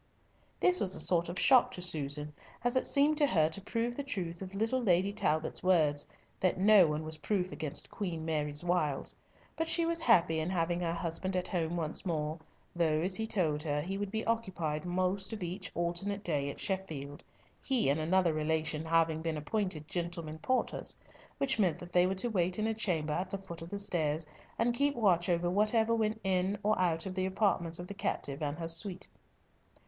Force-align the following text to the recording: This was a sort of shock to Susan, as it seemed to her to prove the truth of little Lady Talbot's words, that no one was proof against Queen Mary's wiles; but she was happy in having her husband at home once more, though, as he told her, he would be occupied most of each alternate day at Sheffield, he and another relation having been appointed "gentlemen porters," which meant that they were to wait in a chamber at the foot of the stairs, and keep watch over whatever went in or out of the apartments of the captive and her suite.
This 0.59 0.79
was 0.79 0.95
a 0.95 0.99
sort 0.99 1.29
of 1.29 1.37
shock 1.37 1.69
to 1.73 1.81
Susan, 1.83 2.33
as 2.63 2.75
it 2.75 2.87
seemed 2.87 3.17
to 3.19 3.27
her 3.27 3.49
to 3.49 3.61
prove 3.61 3.95
the 3.95 4.01
truth 4.01 4.41
of 4.41 4.55
little 4.55 4.81
Lady 4.81 5.13
Talbot's 5.13 5.61
words, 5.61 6.07
that 6.39 6.57
no 6.57 6.87
one 6.87 7.03
was 7.03 7.19
proof 7.19 7.51
against 7.51 7.91
Queen 7.91 8.25
Mary's 8.25 8.63
wiles; 8.63 9.15
but 9.55 9.69
she 9.69 9.85
was 9.85 10.01
happy 10.01 10.39
in 10.39 10.49
having 10.49 10.79
her 10.79 10.95
husband 10.95 11.35
at 11.35 11.47
home 11.49 11.77
once 11.77 12.03
more, 12.03 12.39
though, 12.75 13.01
as 13.01 13.15
he 13.15 13.27
told 13.27 13.61
her, 13.61 13.79
he 13.79 13.95
would 13.95 14.09
be 14.09 14.25
occupied 14.25 14.85
most 14.87 15.33
of 15.33 15.43
each 15.43 15.69
alternate 15.75 16.23
day 16.23 16.49
at 16.49 16.59
Sheffield, 16.59 17.23
he 17.63 17.87
and 17.87 17.99
another 17.99 18.33
relation 18.33 18.85
having 18.85 19.21
been 19.21 19.37
appointed 19.37 19.87
"gentlemen 19.87 20.39
porters," 20.39 20.95
which 21.37 21.59
meant 21.59 21.77
that 21.77 21.93
they 21.93 22.07
were 22.07 22.15
to 22.15 22.27
wait 22.29 22.57
in 22.57 22.65
a 22.65 22.73
chamber 22.73 23.13
at 23.13 23.29
the 23.29 23.37
foot 23.37 23.61
of 23.61 23.69
the 23.69 23.77
stairs, 23.77 24.25
and 24.57 24.73
keep 24.73 24.95
watch 24.95 25.29
over 25.29 25.47
whatever 25.47 25.93
went 25.93 26.19
in 26.23 26.57
or 26.63 26.75
out 26.81 27.05
of 27.05 27.13
the 27.13 27.27
apartments 27.27 27.77
of 27.77 27.85
the 27.85 27.93
captive 27.93 28.41
and 28.41 28.57
her 28.57 28.67
suite. 28.67 29.07